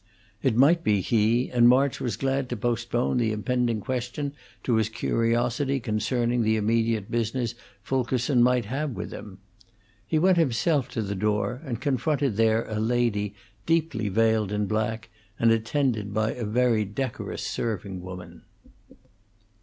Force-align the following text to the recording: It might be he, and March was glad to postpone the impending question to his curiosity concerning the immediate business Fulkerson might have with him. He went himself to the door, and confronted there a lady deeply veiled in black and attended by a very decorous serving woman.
It 0.41 0.55
might 0.57 0.83
be 0.83 0.99
he, 0.99 1.51
and 1.51 1.69
March 1.69 1.99
was 2.01 2.17
glad 2.17 2.49
to 2.49 2.57
postpone 2.57 3.17
the 3.17 3.31
impending 3.31 3.81
question 3.81 4.33
to 4.63 4.77
his 4.77 4.89
curiosity 4.89 5.79
concerning 5.79 6.41
the 6.41 6.55
immediate 6.57 7.11
business 7.11 7.53
Fulkerson 7.83 8.41
might 8.41 8.65
have 8.65 8.93
with 8.93 9.11
him. 9.11 9.37
He 10.07 10.17
went 10.17 10.39
himself 10.39 10.89
to 10.93 11.03
the 11.03 11.13
door, 11.13 11.61
and 11.63 11.79
confronted 11.79 12.35
there 12.35 12.65
a 12.67 12.79
lady 12.79 13.35
deeply 13.67 14.09
veiled 14.09 14.51
in 14.51 14.65
black 14.65 15.09
and 15.37 15.51
attended 15.51 16.15
by 16.15 16.31
a 16.33 16.45
very 16.45 16.83
decorous 16.83 17.43
serving 17.43 18.01
woman. 18.01 18.41